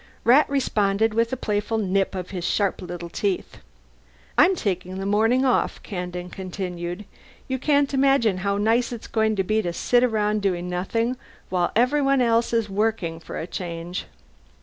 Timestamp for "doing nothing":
10.41-11.17